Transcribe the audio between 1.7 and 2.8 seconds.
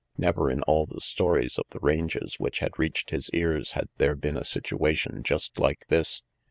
ranges which had